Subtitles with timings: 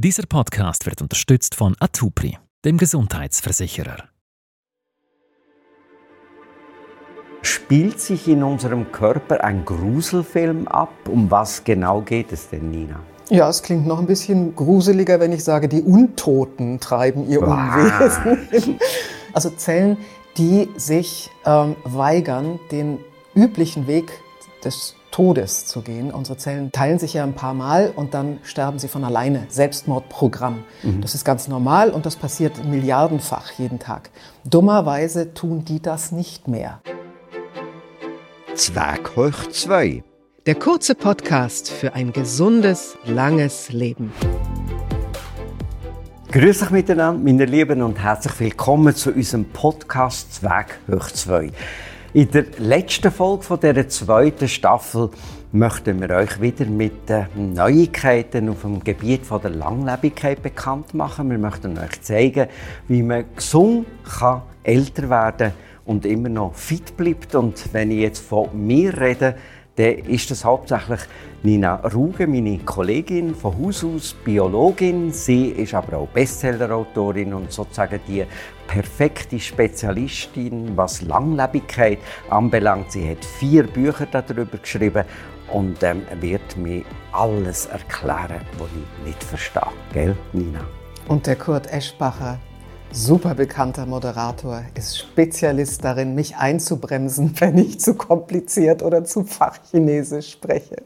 [0.00, 4.04] Dieser Podcast wird unterstützt von Atupri, dem Gesundheitsversicherer.
[7.42, 10.92] Spielt sich in unserem Körper ein Gruselfilm ab?
[11.08, 13.00] Um was genau geht es denn, Nina?
[13.28, 18.78] Ja, es klingt noch ein bisschen gruseliger, wenn ich sage, die Untoten treiben ihr Unwesen.
[19.32, 19.96] Also Zellen,
[20.36, 23.00] die sich ähm, weigern, den
[23.34, 24.12] üblichen Weg
[24.62, 26.10] des Todes zu gehen.
[26.10, 29.46] Unsere Zellen teilen sich ja ein paar Mal und dann sterben sie von alleine.
[29.48, 30.64] Selbstmordprogramm.
[30.82, 31.00] Mhm.
[31.00, 34.10] Das ist ganz normal und das passiert milliardenfach jeden Tag.
[34.44, 36.80] Dummerweise tun die das nicht mehr.
[38.54, 40.02] Zwerg hoch 2.
[40.46, 44.12] Der kurze Podcast für ein gesundes, langes Leben.
[46.30, 51.50] Grüß euch miteinander, meine Lieben, und herzlich willkommen zu unserem Podcast Zwerg hoch 2.
[52.18, 55.10] In der letzten Folge von dieser zweiten Staffel
[55.52, 61.30] möchten wir euch wieder mit den Neuigkeiten auf dem Gebiet der Langlebigkeit bekannt machen.
[61.30, 62.48] Wir möchten euch zeigen,
[62.88, 63.86] wie man gesund
[64.18, 65.52] kann älter werden
[65.84, 67.36] und immer noch fit bleibt.
[67.36, 69.36] Und wenn ich jetzt von mir rede,
[69.78, 71.00] dann ist das hauptsächlich
[71.44, 75.12] Nina Ruge, meine Kollegin von Haus aus, Biologin.
[75.12, 78.24] Sie ist aber auch Bestsellerautorin und sozusagen die
[78.66, 82.90] perfekte Spezialistin, was Langlebigkeit anbelangt.
[82.90, 85.04] Sie hat vier Bücher darüber geschrieben
[85.52, 89.62] und ähm, wird mir alles erklären, was ich nicht verstehe.
[89.92, 90.60] Gell, Nina?
[91.06, 92.40] Und der Kurt Eschbacher,
[92.92, 100.32] super bekannter Moderator, ist Spezialist darin, mich einzubremsen, wenn ich zu kompliziert oder zu fachchinesisch
[100.32, 100.82] spreche.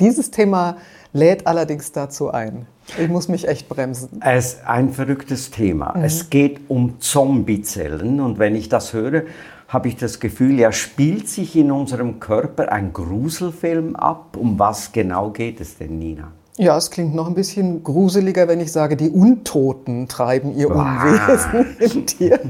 [0.00, 0.76] Dieses Thema
[1.12, 2.66] lädt allerdings dazu ein.
[2.98, 4.20] Ich muss mich echt bremsen.
[4.24, 5.96] Es ist ein verrücktes Thema.
[5.96, 6.04] Mhm.
[6.04, 9.22] Es geht um Zombiezellen und wenn ich das höre,
[9.68, 14.36] habe ich das Gefühl, ja, spielt sich in unserem Körper ein Gruselfilm ab.
[14.36, 16.32] Um was genau geht es denn, Nina?
[16.58, 21.76] Ja, es klingt noch ein bisschen gruseliger, wenn ich sage, die Untoten treiben ihr Unwesen
[21.78, 22.40] in dir.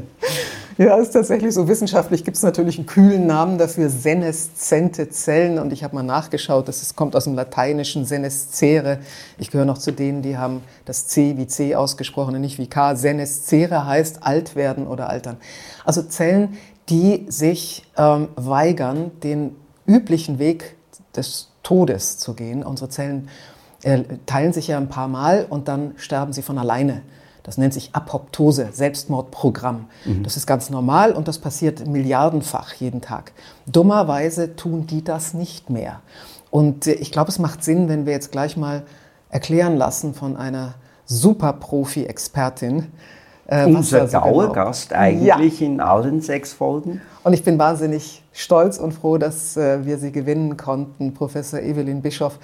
[0.78, 1.68] Ja, ist tatsächlich so.
[1.68, 5.58] Wissenschaftlich gibt es natürlich einen kühlen Namen dafür, seneszente Zellen.
[5.58, 8.98] Und ich habe mal nachgeschaut, das kommt aus dem lateinischen senescere.
[9.38, 12.66] Ich gehöre noch zu denen, die haben das C wie C ausgesprochen und nicht wie
[12.66, 12.96] K.
[12.96, 15.36] Senescere heißt alt werden oder altern.
[15.84, 19.54] Also Zellen, die sich ähm, weigern, den
[19.86, 20.74] üblichen Weg
[21.14, 22.64] des Todes zu gehen.
[22.64, 23.28] Unsere Zellen
[23.82, 27.02] äh, teilen sich ja ein paar Mal und dann sterben sie von alleine.
[27.42, 29.86] Das nennt sich Apoptose, Selbstmordprogramm.
[30.04, 30.22] Mhm.
[30.22, 33.32] Das ist ganz normal und das passiert milliardenfach jeden Tag.
[33.66, 36.00] Dummerweise tun die das nicht mehr.
[36.50, 38.84] Und äh, ich glaube, es macht Sinn, wenn wir jetzt gleich mal
[39.30, 42.92] erklären lassen von einer super Profi-Expertin.
[43.46, 45.00] Äh, Unser also Dauergast genau.
[45.00, 45.66] eigentlich ja.
[45.66, 47.00] in allen sechs Folgen.
[47.24, 52.02] Und ich bin wahnsinnig stolz und froh, dass äh, wir sie gewinnen konnten, Professor Evelyn
[52.02, 52.38] Bischoff,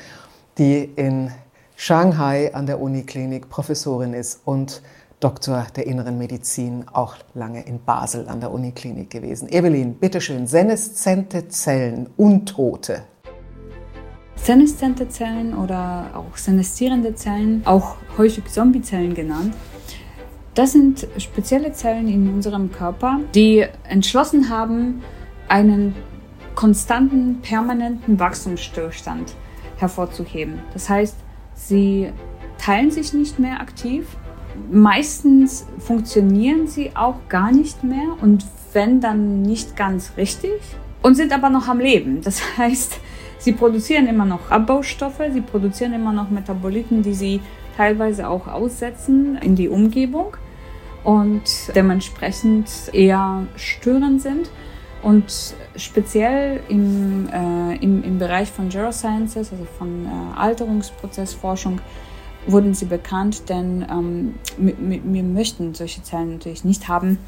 [0.58, 1.30] die in
[1.76, 4.82] Shanghai an der Uniklinik Professorin ist und
[5.20, 9.48] Doktor der Inneren Medizin, auch lange in Basel an der Uniklinik gewesen.
[9.48, 13.02] Evelyn, bitteschön, seneszente Zellen, Untote.
[14.36, 19.54] Seneszente Zellen oder auch seneszierende Zellen, auch häufig Zombiezellen genannt,
[20.54, 25.02] das sind spezielle Zellen in unserem Körper, die entschlossen haben,
[25.48, 25.94] einen
[26.54, 29.34] konstanten, permanenten Wachstumsstillstand
[29.78, 30.60] hervorzuheben.
[30.72, 31.16] Das heißt,
[31.58, 32.12] Sie
[32.58, 34.06] teilen sich nicht mehr aktiv.
[34.70, 40.60] Meistens funktionieren sie auch gar nicht mehr und wenn dann nicht ganz richtig
[41.02, 42.20] und sind aber noch am Leben.
[42.22, 43.00] Das heißt,
[43.38, 47.40] sie produzieren immer noch Abbaustoffe, sie produzieren immer noch Metaboliten, die sie
[47.76, 50.36] teilweise auch aussetzen in die Umgebung
[51.04, 51.42] und
[51.74, 54.50] dementsprechend eher störend sind.
[55.02, 61.80] Und speziell im, äh, im, im Bereich von Gerosciences, also von äh, Alterungsprozessforschung,
[62.46, 67.18] wurden sie bekannt, denn ähm, wir möchten solche Zellen natürlich nicht haben.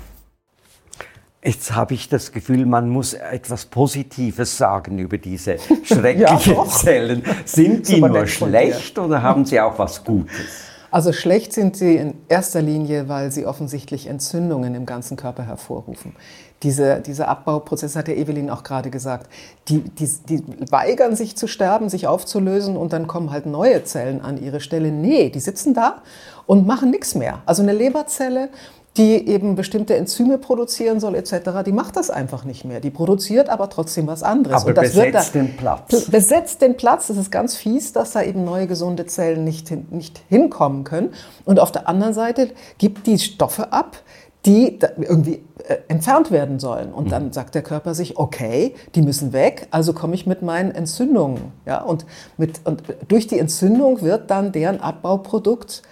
[1.43, 7.23] Jetzt habe ich das Gefühl, man muss etwas Positives sagen über diese schrecklichen ja, Zellen.
[7.47, 10.70] Sind die nur schlecht oder haben sie auch was Gutes?
[10.91, 16.17] Also schlecht sind sie in erster Linie, weil sie offensichtlich Entzündungen im ganzen Körper hervorrufen.
[16.63, 19.31] Diese, dieser Abbauprozess hat ja Evelyn auch gerade gesagt.
[19.69, 24.21] Die, die, die weigern sich zu sterben, sich aufzulösen und dann kommen halt neue Zellen
[24.21, 24.91] an ihre Stelle.
[24.91, 26.03] Nee, die sitzen da
[26.47, 27.41] und machen nichts mehr.
[27.47, 28.51] Also eine Leberzelle
[28.97, 32.81] die eben bestimmte Enzyme produzieren soll etc., die macht das einfach nicht mehr.
[32.81, 34.63] Die produziert aber trotzdem was anderes.
[34.63, 36.05] Aber und das besetzt da, den Platz.
[36.07, 37.07] Besetzt den Platz.
[37.07, 41.15] Das ist ganz fies, dass da eben neue gesunde Zellen nicht, hin, nicht hinkommen können.
[41.45, 43.97] Und auf der anderen Seite gibt die Stoffe ab,
[44.45, 46.93] die irgendwie äh, entfernt werden sollen.
[46.93, 47.33] Und dann mhm.
[47.33, 51.53] sagt der Körper sich, okay, die müssen weg, also komme ich mit meinen Entzündungen.
[51.65, 51.83] Ja?
[51.83, 52.07] Und,
[52.39, 55.83] mit, und durch die Entzündung wird dann deren Abbauprodukt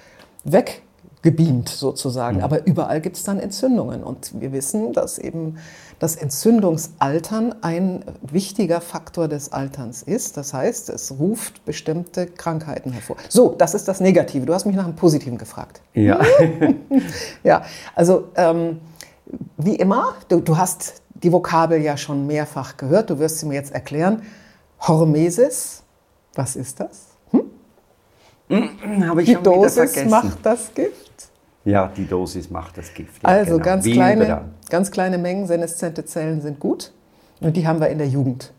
[1.23, 2.43] weggebeamt sozusagen.
[2.43, 4.03] Aber überall gibt es dann Entzündungen.
[4.03, 5.59] Und wir wissen, dass eben
[5.99, 10.37] das Entzündungsaltern ein wichtiger Faktor des Alterns ist.
[10.37, 13.17] Das heißt, es ruft bestimmte Krankheiten hervor.
[13.29, 14.47] So, das ist das Negative.
[14.47, 15.81] Du hast mich nach dem Positiven gefragt.
[15.95, 16.21] Ja.
[17.45, 18.79] ja, also ähm,
[19.57, 23.11] wie immer, du, du hast die Vokabel ja schon mehrfach gehört.
[23.11, 24.23] Du wirst sie mir jetzt erklären.
[24.81, 25.83] Hormesis,
[26.35, 27.09] was ist das?
[27.33, 29.09] Hm?
[29.09, 30.11] Habe ich Die schon Dosis vergessen.
[30.11, 31.08] macht das Gift.
[31.69, 33.23] Ja, die Dosis macht das Gift.
[33.23, 33.65] Ja, Also genau.
[33.65, 36.93] ganz, Wie kleine, ganz kleine Mengen seneszente Zellen sind gut
[37.41, 38.53] und die haben wir in der Jugend.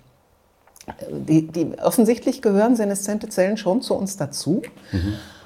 [1.11, 4.61] Die, die, offensichtlich gehören seneszente Zellen schon zu uns dazu.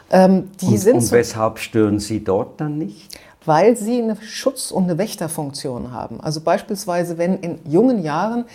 [0.10, 3.18] Ähm, die Und, und so, weshalb stören sie dort dann nicht?
[3.46, 6.22] weil sie eine Schutz- und eine Wächterfunktion haben.
[6.22, 8.46] Also beispielsweise, wenn in jungen Jahren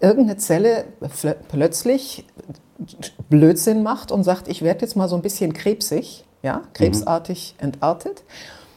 [0.00, 0.84] irgendeine Zelle
[1.48, 2.24] plötzlich
[3.28, 8.22] Blödsinn macht und sagt, ich werde jetzt mal so ein bisschen krebsig, ja, krebsartig entartet,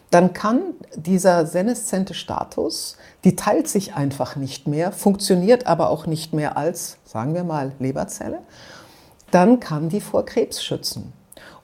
[0.10, 0.62] dann kann
[0.96, 6.98] dieser seneszente Status, die teilt sich einfach nicht mehr, funktioniert aber auch nicht mehr als,
[7.06, 8.40] sagen wir mal, Leberzelle,
[9.32, 11.14] dann kann die vor Krebs schützen.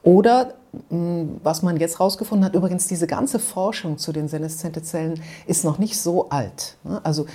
[0.02, 0.54] Oder
[0.90, 5.66] mh, was man jetzt herausgefunden hat, übrigens diese ganze Forschung zu den seneszente Zellen ist
[5.66, 6.78] noch nicht so alt.
[6.86, 7.02] ne?
[7.04, 7.26] Also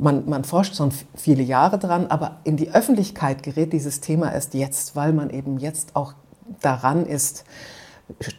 [0.00, 4.54] man, man forscht schon viele Jahre dran, aber in die Öffentlichkeit gerät dieses Thema erst
[4.54, 6.14] jetzt, weil man eben jetzt auch
[6.60, 7.44] daran ist,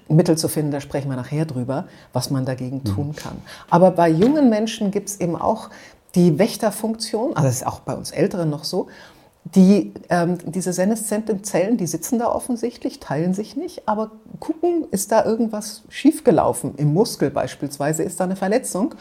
[0.07, 3.37] Mittel zu finden, da sprechen wir nachher drüber, was man dagegen tun kann.
[3.69, 5.69] Aber bei jungen Menschen gibt es eben auch
[6.15, 8.87] die Wächterfunktion, also das ist auch bei uns Älteren noch so,
[9.43, 15.11] die, ähm, diese seneszenten Zellen, die sitzen da offensichtlich, teilen sich nicht, aber gucken, ist
[15.11, 18.93] da irgendwas schiefgelaufen, im Muskel beispielsweise, ist da eine Verletzung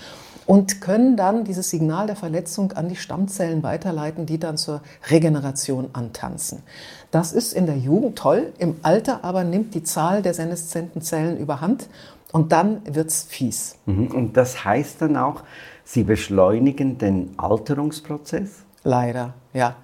[0.50, 5.90] und können dann dieses Signal der Verletzung an die Stammzellen weiterleiten, die dann zur Regeneration
[5.92, 6.64] antanzen.
[7.12, 11.38] Das ist in der Jugend toll, im Alter aber nimmt die Zahl der seneszenten Zellen
[11.38, 11.88] überhand
[12.32, 13.76] und dann wird's fies.
[13.86, 14.08] Mhm.
[14.08, 15.44] Und das heißt dann auch,
[15.84, 18.64] sie beschleunigen den Alterungsprozess?
[18.82, 19.76] Leider, ja.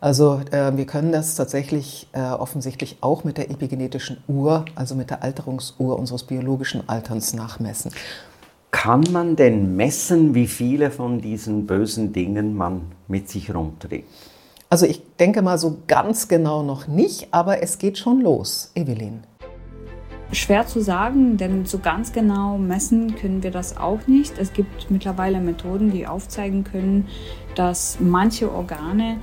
[0.00, 5.10] Also äh, wir können das tatsächlich äh, offensichtlich auch mit der epigenetischen Uhr, also mit
[5.10, 7.92] der Alterungsuhr unseres biologischen Alterns nachmessen.
[8.70, 14.08] Kann man denn messen, wie viele von diesen bösen Dingen man mit sich rumträgt?
[14.68, 19.24] Also ich denke mal so ganz genau noch nicht, aber es geht schon los, Evelyn.
[20.32, 24.38] Schwer zu sagen, denn so ganz genau messen können wir das auch nicht.
[24.38, 27.08] Es gibt mittlerweile Methoden, die aufzeigen können,
[27.56, 29.16] dass manche Organe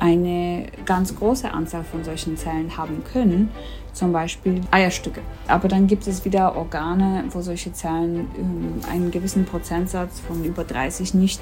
[0.00, 3.50] eine ganz große Anzahl von solchen Zellen haben können,
[3.92, 5.20] zum Beispiel Eierstücke.
[5.48, 10.64] Aber dann gibt es wieder Organe, wo solche Zellen ähm, einen gewissen Prozentsatz von über
[10.64, 11.40] 30 nicht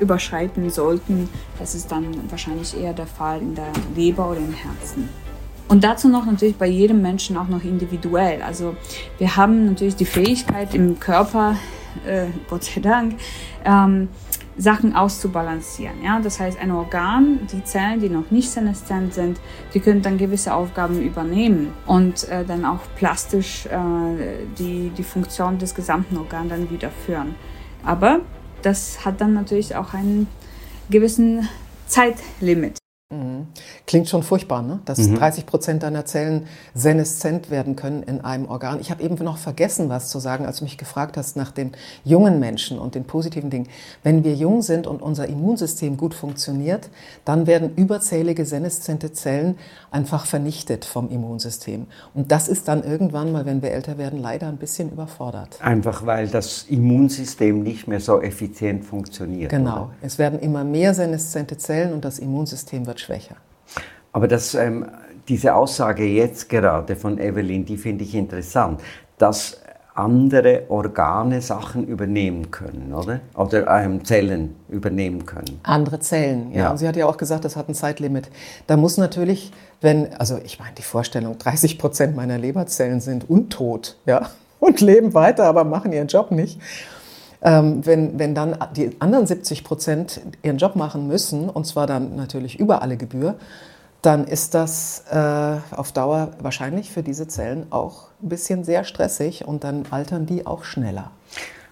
[0.00, 1.28] überschreiten sollten.
[1.58, 5.08] Das ist dann wahrscheinlich eher der Fall in der Leber oder im Herzen.
[5.68, 8.40] Und dazu noch natürlich bei jedem Menschen auch noch individuell.
[8.42, 8.74] Also
[9.18, 11.56] wir haben natürlich die Fähigkeit im Körper,
[12.06, 13.16] äh, Gott sei Dank,
[13.66, 14.08] ähm,
[14.58, 16.02] Sachen auszubalancieren.
[16.02, 16.20] Ja?
[16.20, 19.40] Das heißt, ein Organ, die Zellen, die noch nicht seneszent sind,
[19.72, 23.78] die können dann gewisse Aufgaben übernehmen und äh, dann auch plastisch äh,
[24.58, 27.36] die, die Funktion des gesamten Organs dann wieder führen.
[27.84, 28.20] Aber
[28.62, 30.26] das hat dann natürlich auch einen
[30.90, 31.48] gewissen
[31.86, 32.78] Zeitlimit.
[33.86, 34.80] Klingt schon furchtbar, ne?
[34.84, 38.80] dass 30 Prozent deiner Zellen seneszent werden können in einem Organ.
[38.80, 41.72] Ich habe eben noch vergessen, was zu sagen, als du mich gefragt hast nach den
[42.04, 43.66] jungen Menschen und den positiven Dingen.
[44.02, 46.90] Wenn wir jung sind und unser Immunsystem gut funktioniert,
[47.24, 49.56] dann werden überzählige seneszente Zellen
[49.90, 51.86] einfach vernichtet vom Immunsystem.
[52.12, 55.58] Und das ist dann irgendwann mal, wenn wir älter werden, leider ein bisschen überfordert.
[55.62, 59.50] Einfach weil das Immunsystem nicht mehr so effizient funktioniert.
[59.50, 59.84] Genau.
[59.84, 59.90] Oder?
[60.02, 63.36] Es werden immer mehr seneszente Zellen und das Immunsystem wird schwächer.
[64.12, 64.86] Aber das, ähm,
[65.28, 68.80] diese Aussage jetzt gerade von Evelyn, die finde ich interessant,
[69.18, 69.60] dass
[69.98, 73.20] andere Organe Sachen übernehmen können, oder?
[73.34, 75.60] Oder ähm, Zellen übernehmen können.
[75.64, 76.58] Andere Zellen, ja.
[76.58, 76.70] Ja.
[76.70, 78.30] Und sie hat ja auch gesagt, das hat ein Zeitlimit.
[78.68, 83.96] Da muss natürlich, wenn, also ich meine, die Vorstellung, 30 Prozent meiner Leberzellen sind untot,
[84.06, 86.60] ja, und leben weiter, aber machen ihren Job nicht.
[87.40, 92.16] Ähm, wenn, wenn dann die anderen 70 Prozent ihren Job machen müssen, und zwar dann
[92.16, 93.36] natürlich über alle Gebühr,
[94.02, 99.46] dann ist das äh, auf Dauer wahrscheinlich für diese Zellen auch ein bisschen sehr stressig
[99.46, 101.10] und dann altern die auch schneller.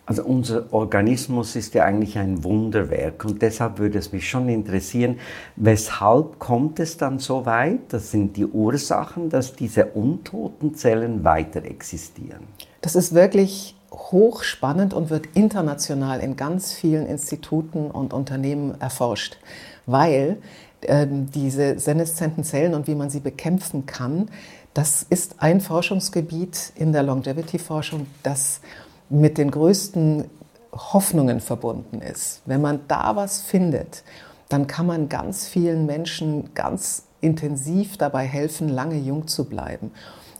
[0.06, 5.18] Also unser Organismus ist ja eigentlich ein Wunderwerk und deshalb würde es mich schon interessieren,
[5.56, 7.80] weshalb kommt es dann so weit?
[7.92, 12.44] Das sind die Ursachen, dass diese untoten Zellen weiter existieren.
[12.82, 19.38] Das ist wirklich hochspannend und wird international in ganz vielen Instituten und Unternehmen erforscht,
[19.86, 20.38] weil
[20.82, 24.28] ähm, diese seneszenten Zellen und wie man sie bekämpfen kann,
[24.76, 28.60] Das ist ein Forschungsgebiet in der Longevity-Forschung, das
[29.08, 30.26] mit den größten
[30.70, 32.42] Hoffnungen verbunden ist.
[32.44, 34.04] Wenn man da was findet,
[34.50, 39.92] dann kann man ganz vielen Menschen ganz intensiv dabei helfen, lange jung zu bleiben.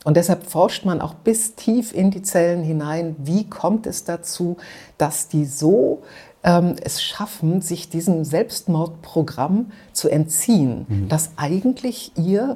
[0.07, 4.55] Und deshalb forscht man auch bis tief in die Zellen hinein, wie kommt es dazu,
[4.97, 6.01] dass die so
[6.45, 11.09] ähm, es schaffen, sich diesem Selbstmordprogramm zu entziehen, mhm.
[11.09, 12.55] das eigentlich ihr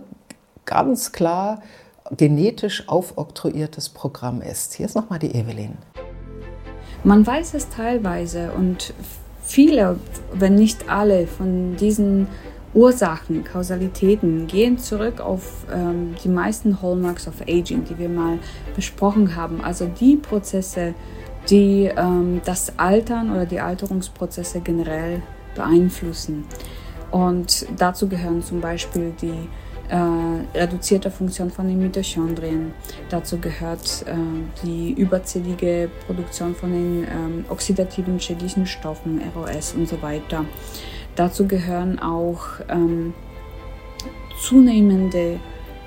[0.64, 1.62] ganz klar
[2.16, 4.76] genetisch aufoktroyiertes Programm ist.
[4.76, 5.74] Hier ist nochmal die Evelyn.
[7.04, 8.94] Man weiß es teilweise und
[9.44, 10.00] viele,
[10.34, 12.28] wenn nicht alle von diesen
[12.74, 18.40] Ursachen, Kausalitäten gehen zurück auf ähm, die meisten Hallmarks of Aging, die wir mal
[18.76, 19.62] besprochen haben.
[19.62, 20.94] Also die Prozesse,
[21.50, 25.22] die ähm, das Altern oder die Alterungsprozesse generell
[25.56, 26.46] beeinflussen.
[27.12, 29.50] Und dazu gehören zum Beispiel die
[29.90, 32.74] äh, reduzierte Funktion von den Mitochondrien.
[33.10, 34.14] Dazu gehört äh,
[34.64, 40.46] die überzählige Produktion von den ähm, oxidativen schädlichen Stoffen, ROS und so weiter.
[41.16, 43.14] Dazu gehören auch ähm,
[44.40, 45.40] zunehmende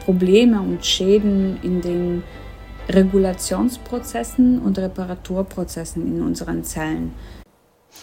[0.05, 2.23] Probleme und Schäden in den
[2.89, 7.13] Regulationsprozessen und Reparaturprozessen in unseren Zellen.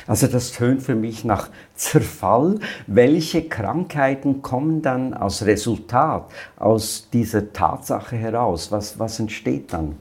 [0.07, 2.59] Also das tönt für mich nach Zerfall.
[2.87, 8.71] Welche Krankheiten kommen dann als Resultat aus dieser Tatsache heraus?
[8.71, 9.95] Was, was entsteht dann?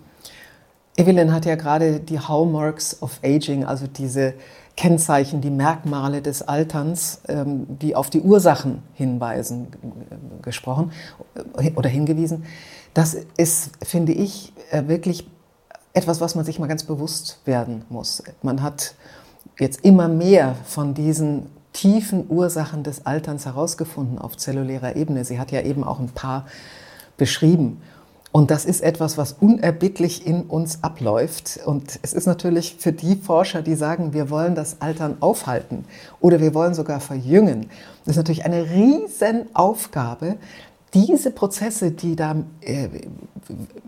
[0.97, 4.35] Evelyn hat ja gerade die Hallmarks of Aging, also diese
[4.77, 9.69] Kennzeichen, die Merkmale des Alterns, ähm, die auf die Ursachen hinweisen,
[10.43, 10.93] gesprochen
[11.57, 12.45] äh, oder hingewiesen.
[12.95, 15.29] Das ist, finde ich, äh, wirklich
[15.93, 18.23] etwas, was man sich mal ganz bewusst werden muss.
[18.43, 18.95] Man hat
[19.59, 25.25] jetzt immer mehr von diesen tiefen Ursachen des Alterns herausgefunden auf zellulärer Ebene.
[25.25, 26.47] Sie hat ja eben auch ein paar
[27.17, 27.81] beschrieben.
[28.33, 31.59] Und das ist etwas, was unerbittlich in uns abläuft.
[31.65, 35.85] Und es ist natürlich für die Forscher, die sagen, wir wollen das Altern aufhalten
[36.21, 37.69] oder wir wollen sogar verjüngen,
[38.05, 40.37] das ist natürlich eine Riesenaufgabe,
[40.95, 42.89] diese Prozesse, die da äh,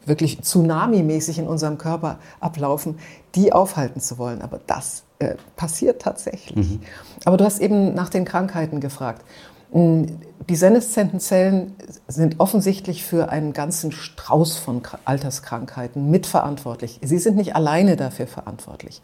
[0.07, 2.99] wirklich tsunami-mäßig in unserem Körper ablaufen,
[3.35, 4.41] die aufhalten zu wollen.
[4.41, 6.71] Aber das äh, passiert tatsächlich.
[6.71, 6.81] Mhm.
[7.25, 9.25] Aber du hast eben nach den Krankheiten gefragt.
[9.73, 10.05] Mm,
[10.49, 11.75] die seneszenten Zellen
[12.09, 16.99] sind offensichtlich für einen ganzen Strauß von Alterskrankheiten mitverantwortlich.
[17.03, 19.01] Sie sind nicht alleine dafür verantwortlich,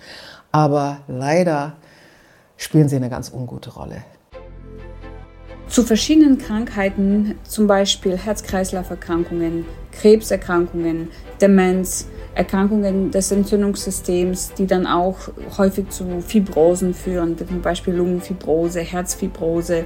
[0.51, 1.75] aber leider
[2.57, 4.03] spielen sie eine ganz ungute Rolle.
[5.69, 11.11] Zu verschiedenen Krankheiten, zum Beispiel Herz-Kreislauf-Erkrankungen, Krebserkrankungen,
[11.41, 15.19] Demenz, Erkrankungen des Entzündungssystems, die dann auch
[15.59, 19.85] häufig zu Fibrosen führen, zum Beispiel Lungenfibrose, Herzfibrose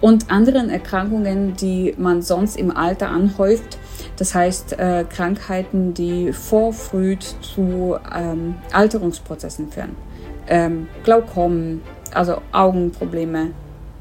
[0.00, 3.78] und anderen Erkrankungen, die man sonst im Alter anhäuft.
[4.16, 9.96] Das heißt äh, Krankheiten, die vorfrüh zu ähm, Alterungsprozessen führen.
[10.48, 11.80] Ähm, Glaukom,
[12.14, 13.50] also Augenprobleme,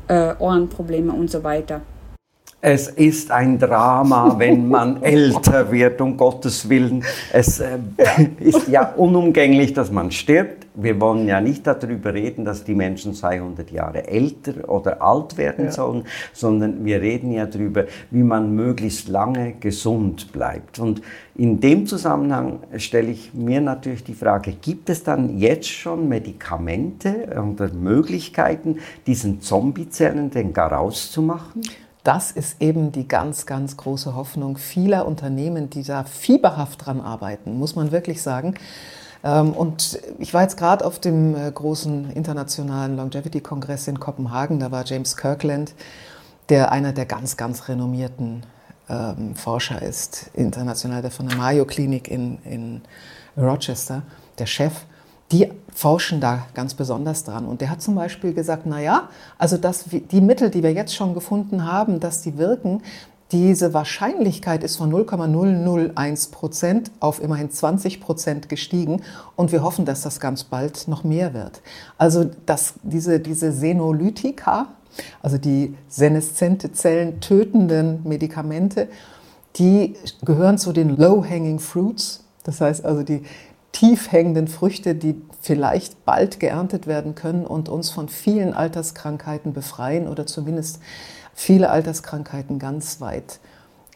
[0.07, 1.81] äh, Ohrenprobleme und so weiter.
[2.59, 7.03] Es ist ein Drama, wenn man älter wird, um Gottes Willen.
[7.31, 7.77] Es äh,
[8.39, 10.56] ist ja unumgänglich, dass man stirbt.
[10.79, 15.65] Wir wollen ja nicht darüber reden, dass die Menschen 200 Jahre älter oder alt werden
[15.65, 15.71] ja.
[15.71, 20.79] sollen, sondern wir reden ja darüber, wie man möglichst lange gesund bleibt.
[20.79, 21.01] Und
[21.35, 27.27] in dem Zusammenhang stelle ich mir natürlich die Frage, gibt es dann jetzt schon Medikamente
[27.41, 31.61] oder Möglichkeiten, diesen Zombiezellen den Garaus zu machen?
[32.07, 37.57] das ist eben die ganz, ganz große Hoffnung vieler Unternehmen, die da fieberhaft dran arbeiten,
[37.59, 38.53] muss man wirklich sagen.
[39.27, 44.71] Ähm, und ich war jetzt gerade auf dem äh, großen internationalen Longevity-Kongress in Kopenhagen, da
[44.71, 45.73] war James Kirkland,
[46.49, 48.43] der einer der ganz, ganz renommierten
[48.89, 52.81] ähm, Forscher ist, international, der von der Mayo Klinik in, in
[53.37, 54.03] Rochester,
[54.39, 54.85] der Chef
[55.31, 57.45] die forschen da ganz besonders dran.
[57.45, 60.95] Und der hat zum Beispiel gesagt, na ja, also dass die Mittel, die wir jetzt
[60.95, 62.81] schon gefunden haben, dass die wirken,
[63.31, 69.01] diese Wahrscheinlichkeit ist von 0,001 Prozent auf immerhin 20 Prozent gestiegen
[69.35, 71.61] und wir hoffen, dass das ganz bald noch mehr wird.
[71.97, 74.69] Also dass diese, diese Senolytika,
[75.21, 78.87] also die seneszente Zellen tötenden Medikamente,
[79.57, 82.23] die gehören zu den Low-Hanging Fruits.
[82.43, 83.23] Das heißt also, die,
[83.77, 90.07] tief hängenden Früchte, die vielleicht bald geerntet werden können und uns von vielen Alterskrankheiten befreien
[90.07, 90.79] oder zumindest
[91.37, 93.39] viele Alterskrankheiten ganz weit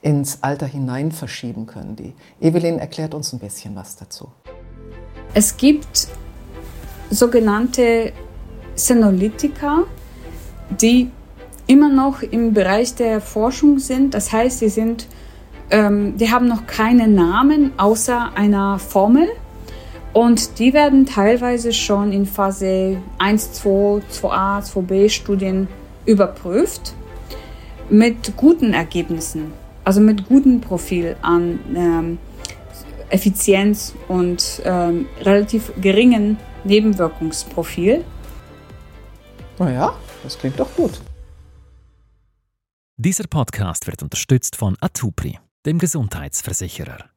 [0.03, 1.95] ins Alter hinein verschieben können.
[1.95, 4.29] Die Evelyn erklärt uns ein bisschen was dazu.
[5.33, 6.07] Es gibt
[7.09, 8.13] sogenannte
[8.75, 9.83] Senolytika,
[10.69, 11.09] die
[11.65, 14.13] immer noch im Bereich der Forschung sind.
[14.13, 15.07] Das heißt, sie sind
[15.71, 19.27] ähm, die haben noch keinen Namen außer einer Formel.
[20.13, 25.69] Und die werden teilweise schon in Phase 1, 2, 2a, 2b Studien
[26.05, 26.93] überprüft
[27.91, 29.51] mit guten Ergebnissen,
[29.83, 32.17] also mit gutem Profil an ähm,
[33.09, 38.05] Effizienz und ähm, relativ geringen Nebenwirkungsprofil.
[39.59, 39.93] Naja,
[40.23, 41.01] das klingt doch gut.
[42.97, 47.09] Dieser Podcast wird unterstützt von Atupri, dem Gesundheitsversicherer.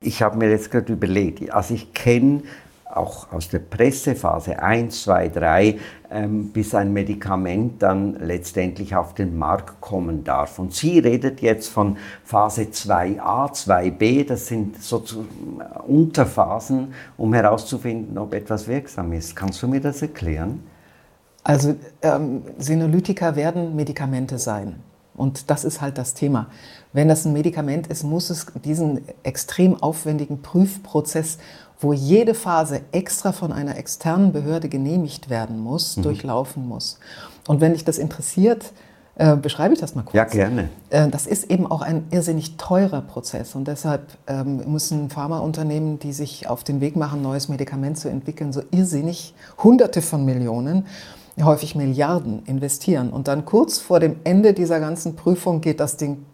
[0.00, 2.44] Ich habe mir jetzt gerade überlegt, also ich kenne
[2.94, 5.78] auch aus der Presse Phase 1, 2, 3,
[6.10, 10.58] ähm, bis ein Medikament dann letztendlich auf den Markt kommen darf.
[10.58, 15.02] Und sie redet jetzt von Phase 2a, 2b, das sind so
[15.86, 19.36] Unterphasen, um herauszufinden, ob etwas wirksam ist.
[19.36, 20.62] Kannst du mir das erklären?
[21.44, 24.76] Also ähm, Senolytika werden Medikamente sein.
[25.18, 26.46] Und das ist halt das Thema.
[26.92, 31.38] Wenn das ein Medikament ist, muss es diesen extrem aufwendigen Prüfprozess,
[31.80, 36.02] wo jede Phase extra von einer externen Behörde genehmigt werden muss, mhm.
[36.02, 36.98] durchlaufen muss.
[37.46, 38.72] Und wenn dich das interessiert,
[39.16, 40.14] äh, beschreibe ich das mal kurz.
[40.14, 40.68] Ja, gerne.
[40.90, 46.12] Äh, das ist eben auch ein irrsinnig teurer Prozess und deshalb ähm, müssen Pharmaunternehmen, die
[46.12, 50.86] sich auf den Weg machen, neues Medikament zu entwickeln, so irrsinnig Hunderte von Millionen
[51.44, 53.10] häufig Milliarden investieren.
[53.10, 56.24] Und dann kurz vor dem Ende dieser ganzen Prüfung geht das Ding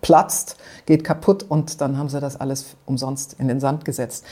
[0.00, 4.24] platzt, geht kaputt und dann haben sie das alles umsonst in den Sand gesetzt.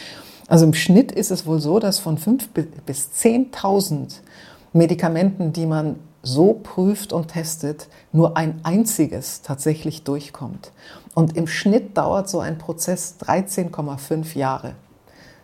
[0.53, 2.51] Also im Schnitt ist es wohl so, dass von 5
[2.85, 4.17] bis 10.000
[4.75, 10.73] Medikamenten, die man so prüft und testet, nur ein einziges tatsächlich durchkommt.
[11.15, 14.75] Und im Schnitt dauert so ein Prozess 13,5 Jahre.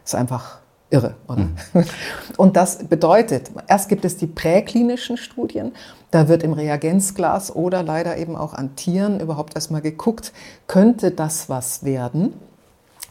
[0.02, 0.58] Das ist einfach
[0.90, 1.44] irre, oder?
[1.44, 1.56] Mhm.
[2.36, 5.72] Und das bedeutet, erst gibt es die präklinischen Studien,
[6.10, 10.34] da wird im Reagenzglas oder leider eben auch an Tieren überhaupt erstmal geguckt,
[10.66, 12.34] könnte das was werden?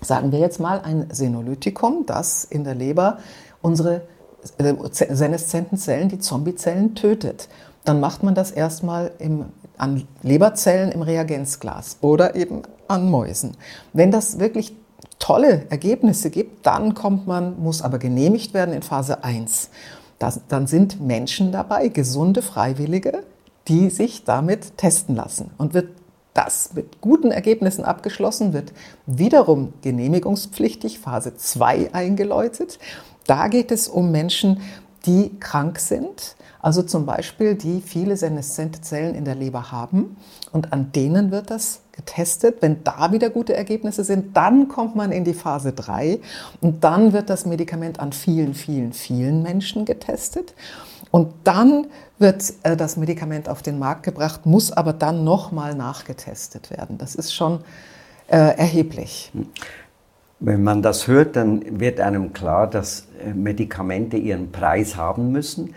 [0.08, 3.18] Sagen wir jetzt mal ein Senolytikum, das in der Leber
[3.62, 4.04] unsere
[4.58, 7.50] äh, seneszenten Zellen, die Zombiezellen tötet.
[7.84, 13.58] Dann macht man das erstmal im, an Leberzellen im Reagenzglas oder eben an Mäusen.
[13.92, 14.74] Wenn das wirklich
[15.20, 19.72] tolle Ergebnisse gibt, dann kommt man, muss aber genehmigt werden in Phase 1.
[20.20, 23.24] Das, dann sind Menschen dabei, gesunde Freiwillige,
[23.68, 25.52] die sich damit testen lassen.
[25.58, 25.90] Und wird
[26.38, 28.72] das mit guten Ergebnissen abgeschlossen, wird
[29.06, 32.80] wiederum genehmigungspflichtig, Phase 2 eingeläutet.
[33.26, 34.62] Da geht es um Menschen,
[35.06, 40.18] die krank sind, also zum Beispiel die viele seneszente Zellen in der Leber haben
[40.52, 42.58] und an denen wird das getestet.
[42.62, 46.20] Wenn da wieder gute Ergebnisse sind, dann kommt man in die Phase 3
[46.62, 50.54] und dann wird das Medikament an vielen, vielen, vielen Menschen getestet.
[51.12, 51.88] Und dann
[52.20, 56.98] wird äh, das Medikament auf den Markt gebracht, muss aber dann nochmal nachgetestet werden.
[56.98, 57.60] Das ist schon
[58.28, 59.32] äh, erheblich.
[60.40, 65.74] Wenn man das hört, dann wird einem klar, dass äh, Medikamente ihren Preis haben müssen.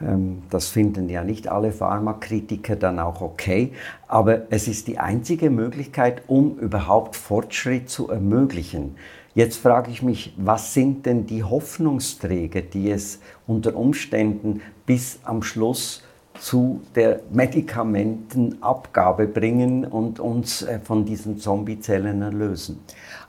[0.00, 3.72] Ähm, das finden ja nicht alle Pharmakritiker dann auch okay,
[4.08, 8.96] aber es ist die einzige Möglichkeit, um überhaupt Fortschritt zu ermöglichen.
[9.34, 15.42] Jetzt frage ich mich, was sind denn die Hoffnungsträger, die es unter Umständen bis am
[15.42, 16.02] Schluss
[16.40, 22.80] zu der Medikamentenabgabe bringen und uns äh, von diesen Zombiezellen erlösen?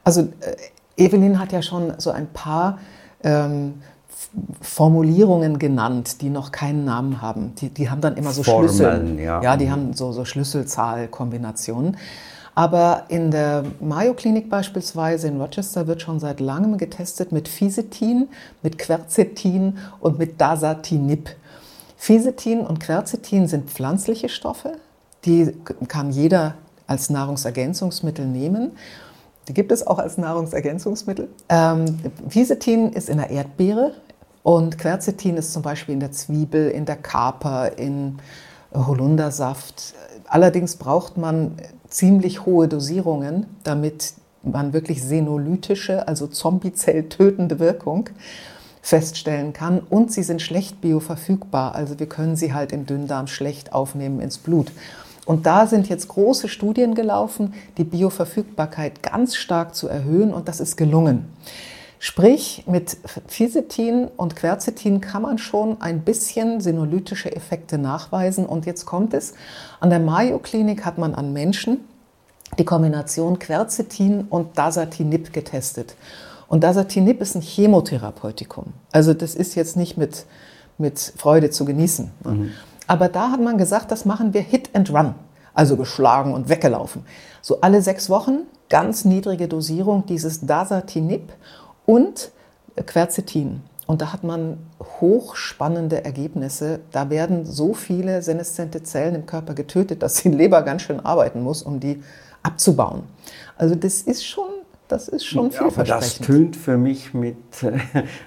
[0.04, 0.56] Also äh,
[0.98, 2.80] Evelyn hat ja schon so ein paar
[3.24, 3.76] ähm,
[4.62, 7.54] Formulierungen genannt, die noch keinen Namen haben.
[7.56, 9.20] Die, die haben dann immer so Formeln, Schlüssel.
[9.20, 9.42] Ja.
[9.42, 9.72] ja, die mhm.
[9.72, 11.98] haben so, so Schlüsselzahlkombinationen.
[12.56, 18.30] Aber in der Mayo Klinik beispielsweise in Rochester wird schon seit langem getestet mit Fisetin,
[18.64, 21.30] mit Quercetin und mit Dasatinib.
[21.98, 24.74] Fisetin und Quercetin sind pflanzliche Stoffe,
[25.26, 25.54] die
[25.88, 26.56] kann jeder
[26.88, 28.72] als Nahrungsergänzungsmittel nehmen.
[29.48, 31.30] Die gibt es auch als Nahrungsergänzungsmittel.
[31.50, 33.94] Ähm, Fisetin ist in der Erdbeere,
[34.48, 38.20] und Quercetin ist zum Beispiel in der Zwiebel, in der Kaper, in
[38.74, 39.94] Holundersaft.
[40.26, 41.58] Allerdings braucht man
[41.90, 48.10] ziemlich hohe Dosierungen, damit man wirklich senolytische, also Zombiezell-tötende Wirkung
[48.82, 49.82] feststellen kann.
[49.82, 54.38] Und sie sind schlecht bioverfügbar, also wir können sie halt im Dünndarm schlecht aufnehmen ins
[54.38, 54.72] Blut.
[55.26, 60.62] Und da sind jetzt große Studien gelaufen, die Bioverfügbarkeit ganz stark zu erhöhen und das
[60.62, 61.26] ist gelungen.
[62.00, 68.46] Sprich, mit Fisetin und Quercetin kann man schon ein bisschen senolytische Effekte nachweisen.
[68.46, 69.34] Und jetzt kommt es,
[69.80, 71.80] an der Mayo-Klinik hat man an Menschen
[72.58, 75.96] die Kombination Quercetin und Dasatinib getestet.
[76.48, 78.74] Und Dasatinib ist ein Chemotherapeutikum.
[78.92, 80.26] Also das ist jetzt nicht mit,
[80.78, 82.12] mit Freude zu genießen.
[82.24, 82.52] Mhm.
[82.86, 85.16] Aber da hat man gesagt, das machen wir Hit and Run,
[85.54, 87.04] also geschlagen und weggelaufen.
[87.42, 91.34] So alle sechs Wochen ganz niedrige Dosierung dieses Dasatinib
[91.88, 92.32] und
[92.86, 93.62] Quercetin.
[93.88, 94.58] Und da hat man
[95.00, 96.82] hochspannende Ergebnisse.
[96.92, 101.42] Da werden so viele seneszente Zellen im Körper getötet, dass die Leber ganz schön arbeiten
[101.42, 102.04] muss, um die
[102.44, 103.04] abzubauen.
[103.58, 104.50] Also das ist schon,
[104.90, 106.20] das ist schon Ja, aber vielversprechend.
[106.20, 107.38] das tönt für mich mit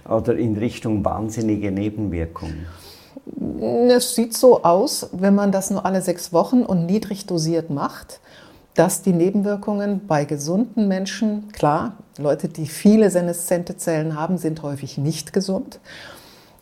[0.09, 2.67] oder in Richtung wahnsinnige Nebenwirkungen.
[3.91, 8.21] Es sieht so aus, wenn man das nur alle sechs Wochen und niedrig dosiert macht,
[8.75, 14.99] dass die Nebenwirkungen bei gesunden Menschen, klar, Leute, die viele seneszente Zellen haben, sind häufig
[14.99, 15.81] nicht gesund,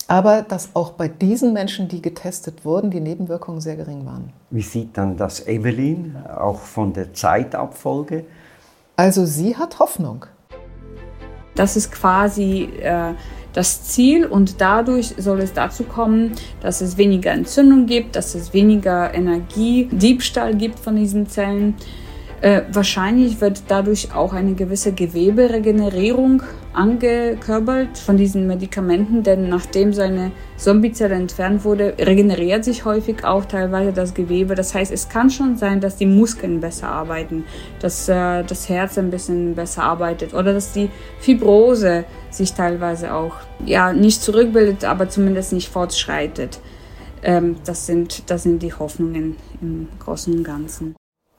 [0.06, 4.32] aber dass auch bei diesen Menschen, die getestet wurden, die Nebenwirkungen sehr gering waren.
[4.50, 8.24] Wie sieht dann das Evelyn auch von der Zeitabfolge?
[8.96, 10.24] Also sie hat Hoffnung.
[11.54, 13.14] Das ist quasi äh,
[13.58, 18.54] das Ziel und dadurch soll es dazu kommen, dass es weniger Entzündung gibt, dass es
[18.54, 21.74] weniger Energiediebstahl gibt von diesen Zellen.
[22.40, 30.02] Äh, wahrscheinlich wird dadurch auch eine gewisse Geweberegenerierung angekörpert von diesen Medikamenten, denn nachdem so
[30.02, 34.54] eine Zombiezelle entfernt wurde, regeneriert sich häufig auch teilweise das Gewebe.
[34.54, 37.44] Das heißt, es kann schon sein, dass die Muskeln besser arbeiten,
[37.80, 43.34] dass äh, das Herz ein bisschen besser arbeitet oder dass die Fibrose sich teilweise auch
[43.64, 46.60] ja nicht zurückbildet, aber zumindest nicht fortschreitet.
[47.22, 50.94] Ähm, das, sind, das sind die Hoffnungen im Großen und Ganzen.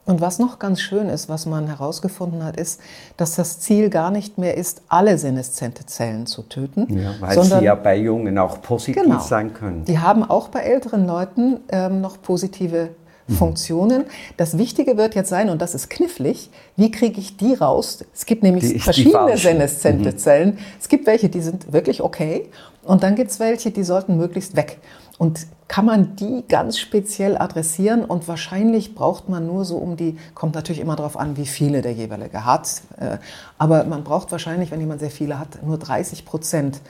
[0.09, 2.81] Und was noch ganz schön ist, was man herausgefunden hat, ist,
[3.15, 7.59] dass das Ziel gar nicht mehr ist, alle seneszente Zellen zu töten, Ja, weil sondern
[7.59, 9.19] sie ja bei Jungen auch positiv Genau.
[9.19, 9.85] sein können.
[9.85, 12.89] die haben auch bei älteren Leuten ähm, noch positive
[13.37, 14.05] Funktionen.
[14.37, 18.03] Das Wichtige wird jetzt sein, und das ist knifflig, wie kriege ich die raus?
[18.11, 20.57] Es gibt nämlich Die- verschiedene seneszente Zellen.
[20.81, 22.49] Es gibt welche, die sind wirklich okay
[22.89, 24.79] und dann gibt es welche, die sollten möglichst weg.
[25.19, 30.17] Und kann man die ganz speziell adressieren und wahrscheinlich braucht man nur so um die,
[30.33, 33.19] kommt natürlich immer darauf an, wie viele der jeweilige hat, äh,
[33.59, 36.81] aber man braucht wahrscheinlich, wenn jemand sehr viele hat, nur 30 Prozent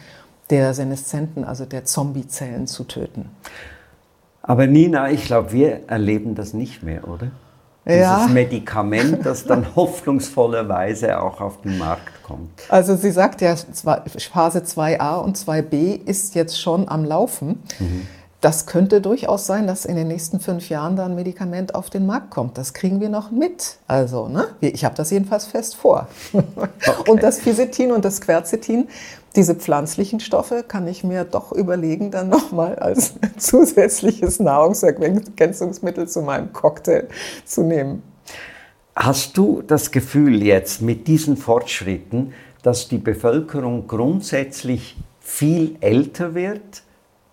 [0.49, 3.29] der Seneszenten, also der Zombiezellen zu töten.
[4.41, 7.31] Aber Nina, ich glaube, wir erleben das nicht mehr, oder?
[7.85, 8.17] Ja.
[8.17, 12.49] Dieses Medikament, das dann hoffnungsvollerweise auch auf den Markt kommt.
[12.69, 17.63] Also sie sagt ja, zwei- Phase 2a und 2b ist jetzt schon am Laufen.
[18.41, 22.05] Das könnte durchaus sein, dass in den nächsten fünf Jahren da ein Medikament auf den
[22.05, 22.57] Markt kommt.
[22.57, 23.79] Das kriegen wir noch mit.
[23.85, 24.47] Also, ne?
[24.61, 26.07] Ich habe das jedenfalls fest vor.
[27.07, 28.87] Und das Fisetin und das Quercetin,
[29.35, 36.53] diese pflanzlichen Stoffe, kann ich mir doch überlegen, dann nochmal als zusätzliches Nahrungsergänzungsmittel zu meinem
[36.53, 37.09] Cocktail
[37.43, 38.03] zu nehmen.
[38.95, 46.83] Hast du das Gefühl jetzt mit diesen Fortschritten, dass die Bevölkerung grundsätzlich viel älter wird?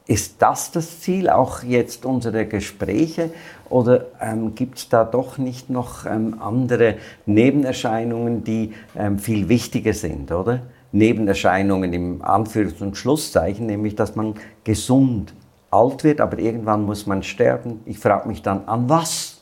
[0.06, 3.30] Ist das das Ziel auch jetzt unserer Gespräche
[3.68, 9.94] oder ähm, gibt es da doch nicht noch ähm, andere Nebenerscheinungen, die ähm, viel wichtiger
[9.94, 10.60] sind, oder?
[10.92, 15.34] Nebenerscheinungen im Anführungs- und Schlusszeichen, nämlich dass man gesund
[15.70, 17.80] alt wird, aber irgendwann muss man sterben.
[17.84, 19.40] Ich frage mich dann, an was?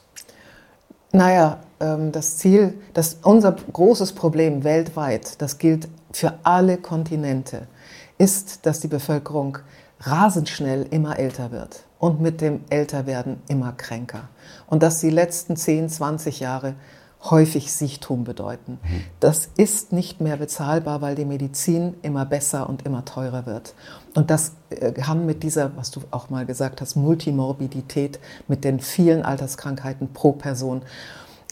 [1.12, 7.68] Naja, ähm, das Ziel, das, unser großes Problem weltweit, das gilt für alle Kontinente,
[8.18, 9.58] ist, dass die Bevölkerung
[10.06, 14.28] rasend schnell immer älter wird und mit dem Älterwerden immer kränker.
[14.66, 16.74] Und dass die letzten 10, 20 Jahre
[17.30, 18.78] häufig Siechtum bedeuten.
[19.20, 23.74] Das ist nicht mehr bezahlbar, weil die Medizin immer besser und immer teurer wird.
[24.14, 28.78] Und das äh, haben mit dieser, was du auch mal gesagt hast, Multimorbidität, mit den
[28.80, 30.82] vielen Alterskrankheiten pro Person,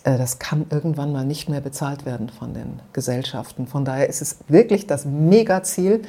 [0.05, 3.67] äh, das kann irgendwann mal nicht mehr bezahlt werden von den Gesellschaften.
[3.67, 6.03] Von daher ist es wirklich das Megaziel,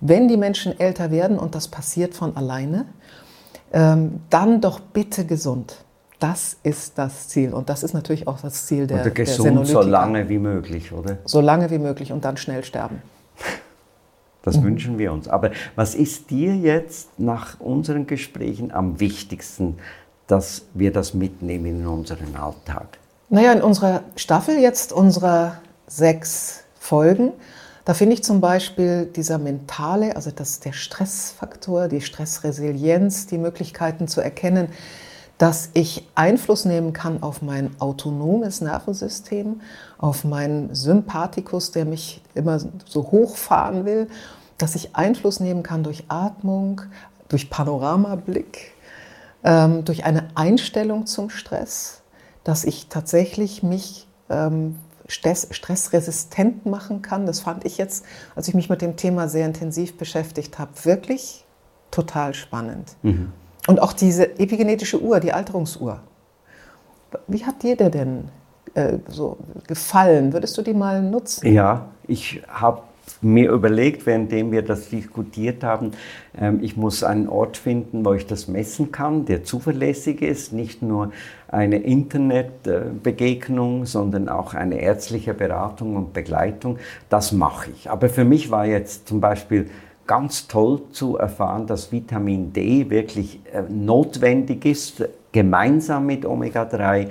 [0.00, 2.86] wenn die Menschen älter werden und das passiert von alleine,
[3.72, 5.84] ähm, dann doch bitte gesund.
[6.18, 7.54] Das ist das Ziel.
[7.54, 9.84] Und das ist natürlich auch das Ziel der, Oder der gesund so Senolytiker.
[9.84, 11.18] lange wie möglich, oder?
[11.24, 13.00] So lange wie möglich und dann schnell sterben.
[14.42, 14.62] Das Mhm.
[14.64, 15.28] wünschen wir uns.
[15.28, 19.78] Aber was ist dir jetzt nach unseren Gesprächen am wichtigsten,
[20.26, 22.98] dass wir das mitnehmen in unseren Alltag?
[23.28, 27.32] Naja, in unserer Staffel jetzt, unserer sechs Folgen,
[27.84, 34.06] da finde ich zum Beispiel dieser mentale, also das, der Stressfaktor, die Stressresilienz, die Möglichkeiten
[34.06, 34.68] zu erkennen,
[35.38, 39.62] dass ich Einfluss nehmen kann auf mein autonomes Nervensystem,
[39.96, 44.08] auf meinen Sympathikus, der mich immer so hochfahren will,
[44.58, 46.82] dass ich Einfluss nehmen kann durch Atmung,
[47.28, 48.72] durch Panoramablick,
[49.42, 52.02] ähm, durch eine Einstellung zum Stress,
[52.44, 54.76] dass ich tatsächlich mich ähm,
[55.10, 57.26] stress, stressresistent machen kann.
[57.26, 61.44] Das fand ich jetzt, als ich mich mit dem Thema sehr intensiv beschäftigt habe, wirklich
[61.90, 62.96] total spannend.
[63.66, 66.00] Und auch diese epigenetische Uhr, die Alterungsuhr.
[67.26, 68.28] Wie hat dir der denn
[68.74, 70.32] äh, so gefallen?
[70.32, 71.52] Würdest du die mal nutzen?
[71.52, 72.82] Ja, ich habe
[73.20, 75.92] mir überlegt, währenddem wir das diskutiert haben,
[76.38, 80.82] ähm, ich muss einen Ort finden, wo ich das messen kann, der zuverlässig ist, nicht
[80.82, 81.12] nur
[81.48, 86.78] eine Internetbegegnung, sondern auch eine ärztliche Beratung und Begleitung.
[87.08, 87.90] Das mache ich.
[87.90, 89.68] Aber für mich war jetzt zum Beispiel
[90.06, 97.08] ganz toll zu erfahren, dass Vitamin D wirklich äh, notwendig ist, gemeinsam mit Omega-3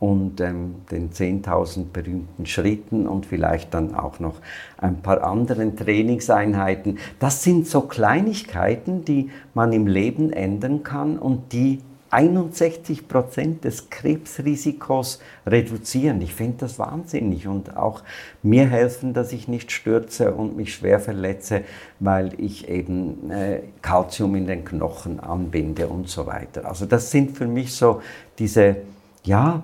[0.00, 4.36] und ähm, den 10.000 berühmten Schritten und vielleicht dann auch noch
[4.78, 6.98] ein paar anderen Trainingseinheiten.
[7.18, 13.88] Das sind so Kleinigkeiten, die man im Leben ändern kann und die 61 Prozent des
[13.88, 16.20] Krebsrisikos reduzieren.
[16.22, 18.02] Ich finde das wahnsinnig und auch
[18.42, 21.62] mir helfen, dass ich nicht stürze und mich schwer verletze,
[22.00, 26.64] weil ich eben äh, Calcium in den Knochen anbinde und so weiter.
[26.64, 28.02] Also das sind für mich so
[28.38, 28.76] diese,
[29.22, 29.62] ja,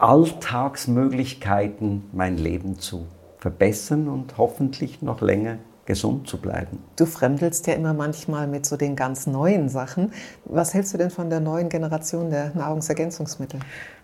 [0.00, 3.06] Alltagsmöglichkeiten, mein Leben zu
[3.38, 6.78] verbessern und hoffentlich noch länger gesund zu bleiben.
[6.96, 10.12] Du fremdelst ja immer manchmal mit so den ganz neuen Sachen.
[10.44, 13.60] Was hältst du denn von der neuen Generation der Nahrungsergänzungsmittel?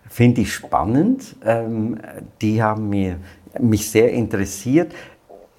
[0.09, 1.35] Finde ich spannend.
[1.45, 1.97] Ähm,
[2.41, 3.17] die haben mir,
[3.59, 4.93] mich sehr interessiert.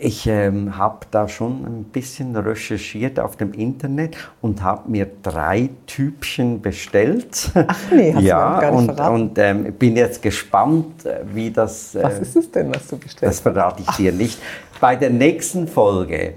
[0.00, 5.70] Ich ähm, habe da schon ein bisschen recherchiert auf dem Internet und habe mir drei
[5.86, 7.50] Typchen bestellt.
[7.66, 9.14] Ach nee, hast ja, du gar nicht und, verraten.
[9.22, 11.96] und ähm, bin jetzt gespannt, äh, wie das.
[11.96, 14.38] Äh, Was ist es denn, was du bestellt Das verrate ich dir nicht.
[14.80, 16.34] Bei der nächsten Folge.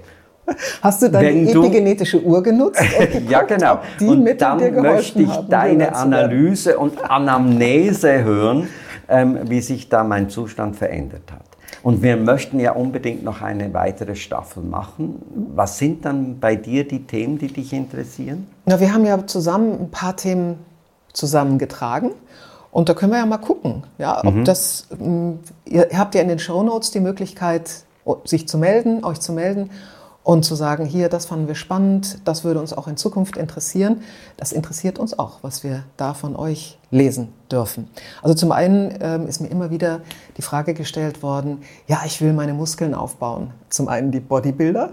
[0.82, 2.82] Hast du dann Wenn du- epigenetische Uhr genutzt?
[2.98, 3.78] geguckt, ja, genau.
[4.00, 5.94] und dann möchte ich haben, deine?
[5.94, 8.68] Analyse und Anamnese hören,
[9.08, 11.44] ähm, wie sich da mein Zustand verändert hat.
[11.82, 15.22] Und wir möchten ja unbedingt noch eine weitere Staffel machen.
[15.54, 18.46] Was sind dann bei dir die Themen, die dich interessieren?
[18.66, 20.58] Na, wir haben ja zusammen ein paar Themen
[21.12, 22.10] zusammengetragen.
[22.70, 25.34] Und da können wir ja mal gucken, ja, ob das, mh,
[25.66, 29.70] ihr habt ja in den Shownotes die Möglichkeit, o- sich zu melden, euch zu melden
[30.24, 34.02] und zu sagen, hier, das fanden wir spannend, das würde uns auch in Zukunft interessieren.
[34.36, 37.88] Das interessiert uns auch, was wir da von euch lesen dürfen.
[38.22, 40.00] Also zum einen ähm, ist mir immer wieder
[40.36, 43.50] die Frage gestellt worden, ja, ich will meine Muskeln aufbauen.
[43.68, 44.90] Zum einen die Bodybuilder,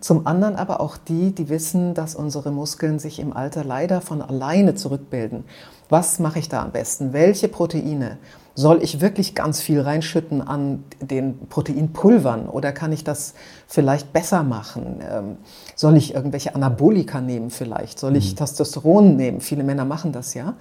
[0.00, 4.20] zum anderen aber auch die, die wissen, dass unsere Muskeln sich im Alter leider von
[4.20, 5.44] alleine zurückbilden.
[5.88, 7.12] Was mache ich da am besten?
[7.12, 8.18] Welche Proteine?
[8.58, 13.34] Soll ich wirklich ganz viel reinschütten an den Proteinpulvern oder kann ich das
[13.68, 15.00] vielleicht besser machen?
[15.08, 15.36] Ähm,
[15.74, 17.98] soll ich irgendwelche Anabolika nehmen vielleicht?
[17.98, 19.42] Soll ich Testosteron nehmen?
[19.42, 20.54] Viele Männer machen das ja.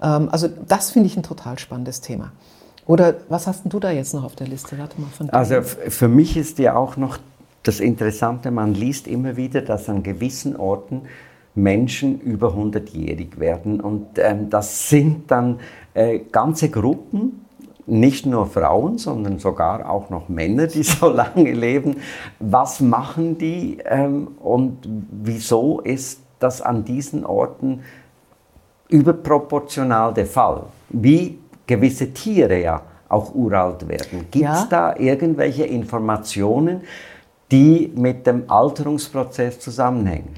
[0.00, 2.30] Ähm, also das finde ich ein total spannendes Thema.
[2.86, 4.78] Oder was hast du da jetzt noch auf der Liste?
[4.78, 5.34] Warte mal von dir.
[5.34, 7.18] Also für mich ist ja auch noch
[7.64, 11.02] das Interessante, man liest immer wieder, dass an gewissen Orten
[11.54, 13.80] Menschen über 100-jährig werden.
[13.80, 15.60] Und ähm, das sind dann
[15.94, 17.40] äh, ganze Gruppen,
[17.86, 21.96] nicht nur Frauen, sondern sogar auch noch Männer, die so lange leben.
[22.40, 24.78] Was machen die ähm, und
[25.22, 27.80] wieso ist das an diesen Orten
[28.88, 30.64] überproportional der Fall?
[30.88, 34.26] Wie gewisse Tiere ja auch uralt werden.
[34.30, 34.66] Gibt es Ja.
[34.68, 36.82] da irgendwelche Informationen,
[37.50, 40.30] die mit dem Alterungsprozess zusammenhängen?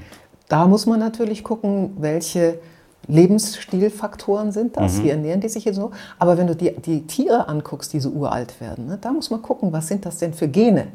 [0.49, 2.59] Da muss man natürlich gucken, welche
[3.09, 5.91] Lebensstilfaktoren sind das, wie ernähren die sich jetzt so.
[6.19, 9.41] Aber wenn du die, die Tiere anguckst, die so uralt werden, ne, da muss man
[9.41, 10.87] gucken, was sind das denn für Gene?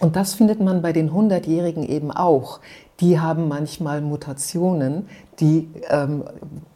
[0.00, 2.60] Und das findet man bei den 100-Jährigen eben auch.
[3.00, 5.08] Die haben manchmal Mutationen,
[5.40, 6.24] die ähm,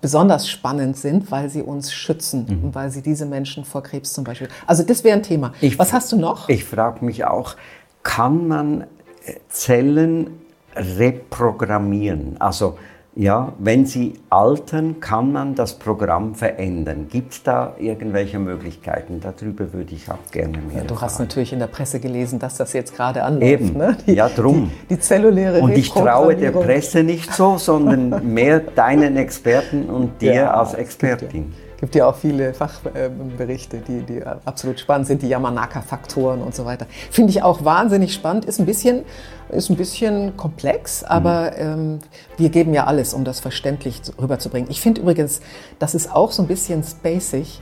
[0.01, 4.25] besonders spannend sind, weil sie uns schützen und weil sie diese Menschen vor Krebs zum
[4.25, 4.49] Beispiel.
[4.67, 5.53] Also das wäre ein Thema.
[5.61, 6.49] Ich- was hast du noch?
[6.49, 7.55] Ich frage mich auch,
[8.03, 8.83] kann man
[9.25, 10.40] äh, Zellen
[10.77, 12.37] reprogrammieren?
[12.39, 12.77] Also
[13.17, 17.09] ja, wenn sie altern, kann man das Programm verändern.
[17.11, 19.21] Gibt es da irgendwelche Möglichkeiten?
[19.21, 22.73] Darüber würde ich auch gerne mehr Du hast natürlich in der Presse gelesen, dass das
[22.73, 23.63] jetzt gerade anläuft.
[23.63, 23.77] Eben.
[23.77, 23.97] Ne?
[24.07, 24.71] Ja, drum.
[24.89, 26.53] Die, die zelluläre Und ich traue der.
[26.53, 31.53] Presse nicht so, sondern mehr deinen Experten und dir Ja, als Expertin.
[31.81, 36.87] Gibt ja auch viele Fachberichte, die, die absolut spannend sind, die Yamanaka-Faktoren und so weiter.
[37.11, 38.45] Finde ich auch wahnsinnig spannend.
[38.45, 39.05] Ist ein bisschen,
[39.49, 41.99] ist ein bisschen komplex, aber ähm,
[42.37, 44.71] wir geben ja alles, um das verständlich zu- rüberzubringen.
[44.71, 45.41] Ich finde übrigens,
[45.79, 47.61] das ist auch so ein bisschen spacig.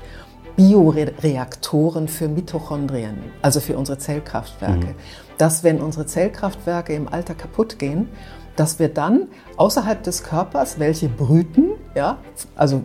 [0.57, 4.97] Bioreaktoren für Mitochondrien, also für unsere Zellkraftwerke.
[5.39, 8.09] Dass, wenn unsere Zellkraftwerke im Alter kaputt gehen,
[8.57, 12.19] dass wir dann außerhalb des Körpers welche brüten, ja,
[12.57, 12.83] also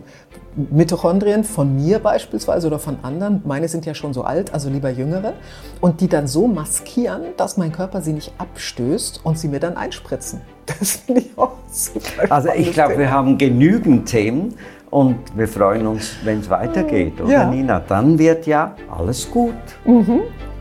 [0.56, 4.90] Mitochondrien von mir beispielsweise oder von anderen, meine sind ja schon so alt, also lieber
[4.90, 5.32] jüngere,
[5.80, 9.76] und die dann so maskieren, dass mein Körper sie nicht abstößt und sie mir dann
[9.76, 10.40] einspritzen.
[10.66, 12.30] Das finde ich auch super.
[12.30, 14.54] Also ich glaube, wir haben genügend Themen
[14.90, 17.50] Und wir freuen uns, wenn es weitergeht, oder Ja.
[17.50, 17.80] Nina?
[17.80, 19.54] Dann wird ja alles gut.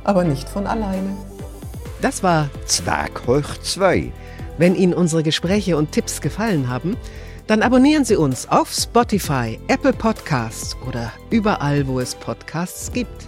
[0.04, 1.16] Aber nicht von alleine.
[2.02, 4.12] Das war Zwerg hoch 2.
[4.58, 6.98] Wenn Ihnen unsere Gespräche und Tipps gefallen haben,
[7.48, 13.28] dann abonnieren Sie uns auf Spotify, Apple Podcasts oder überall, wo es Podcasts gibt.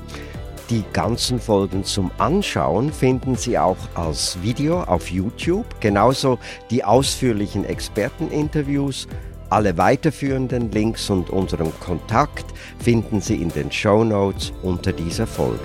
[0.70, 6.40] Die ganzen Folgen zum Anschauen finden Sie auch als Video auf YouTube, genauso
[6.72, 9.08] die ausführlichen Experteninterviews.
[9.52, 12.46] Alle weiterführenden Links und unseren Kontakt
[12.80, 15.62] finden Sie in den Show Notes unter dieser Folge.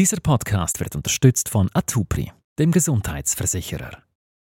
[0.00, 3.98] Dieser Podcast wird unterstützt von Atupri, dem Gesundheitsversicherer.